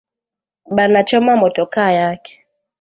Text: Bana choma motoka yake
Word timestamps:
Bana 0.65 1.03
choma 1.03 1.35
motoka 1.35 1.91
yake 1.91 2.45